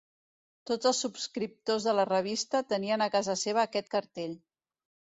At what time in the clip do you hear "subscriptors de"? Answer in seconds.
1.05-1.95